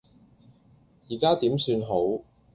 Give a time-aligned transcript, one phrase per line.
[1.11, 2.21] 而家點算好